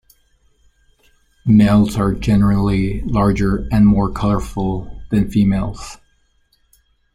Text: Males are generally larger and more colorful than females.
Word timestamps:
Males 1.45 1.95
are 1.95 2.15
generally 2.15 3.01
larger 3.01 3.67
and 3.71 3.85
more 3.85 4.09
colorful 4.11 4.99
than 5.11 5.29
females. 5.29 5.99